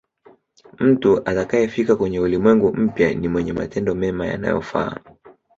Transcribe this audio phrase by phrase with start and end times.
[0.79, 4.95] mtu atakayefika kwenye ulimwengu mpya ni mwenye matendo mema yanayofaa